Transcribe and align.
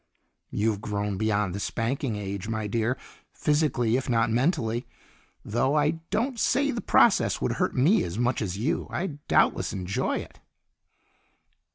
"You've 0.49 0.81
grown 0.81 1.17
beyond 1.17 1.53
the 1.53 1.59
spanking 1.59 2.15
age, 2.15 2.47
my 2.47 2.65
dear. 2.65 2.97
Physically, 3.33 3.97
if 3.97 4.09
not 4.09 4.31
mentally 4.31 4.87
though 5.45 5.75
I 5.75 5.99
don't 6.09 6.39
say 6.39 6.71
the 6.71 6.81
process 6.81 7.39
would 7.39 7.51
hurt 7.61 7.75
me 7.75 8.03
as 8.03 8.17
much 8.17 8.41
as 8.41 8.57
you. 8.57 8.87
I'd 8.89 9.19
doubtless 9.27 9.73
enjoy 9.73 10.17
it." 10.17 10.39